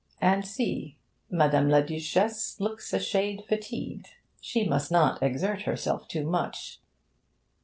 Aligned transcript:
And 0.19 0.43
see! 0.47 0.97
Madame 1.29 1.69
la 1.69 1.81
Duchesse 1.81 2.59
looks 2.59 2.91
a 2.91 2.97
shade 2.99 3.43
fatigued. 3.47 4.07
She 4.39 4.67
must 4.67 4.91
not 4.91 5.21
exert 5.21 5.61
herself 5.61 6.07
too 6.07 6.25
much. 6.25 6.79